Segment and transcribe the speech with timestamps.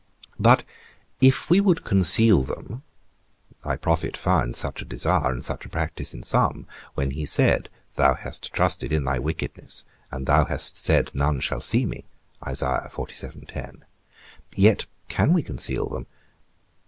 [0.39, 0.63] But
[1.21, 2.81] if we would conceal them
[3.63, 7.69] (thy prophet found such a desire, and such a practice in some, when he said,
[7.97, 12.05] Thou hast trusted in thy wickedness, and thou hast said, None shall see me),
[14.55, 16.07] yet can we conceal them?